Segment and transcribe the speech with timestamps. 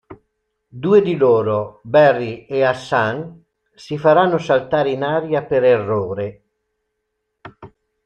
[0.67, 3.43] Due di loro, Barry e Hassan,
[3.75, 6.41] si faranno saltare in aria per errore.